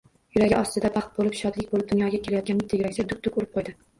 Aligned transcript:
Yuragi 0.35 0.55
ostida 0.59 0.89
baxt 0.95 1.11
boʻlib, 1.19 1.35
shodlik 1.41 1.69
boʻlib, 1.75 1.85
dunyoga 1.91 2.21
kelayotgan 2.27 2.61
mitti 2.63 2.79
yurakcha 2.81 3.07
duk-duk 3.15 3.41
urib 3.43 3.55
qoʻydi 3.59 3.77